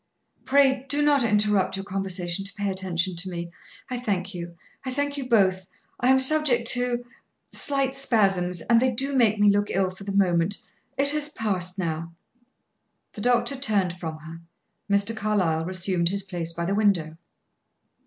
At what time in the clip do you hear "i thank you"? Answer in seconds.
3.87-4.55, 4.83-5.29